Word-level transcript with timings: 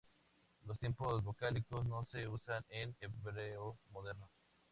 Los 0.65 0.79
tiempos 0.79 1.23
vocálicos 1.23 1.85
no 1.85 2.05
se 2.11 2.27
usan 2.27 2.65
en 2.71 2.95
Hebreo 3.01 3.77
Moderno. 3.91 4.31